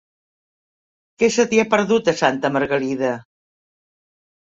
Què 1.23 1.29
se 1.35 1.45
t'hi 1.51 1.59
ha 1.63 1.65
perdut, 1.73 2.09
a 2.13 2.15
Santa 2.21 2.51
Margalida? 2.55 3.13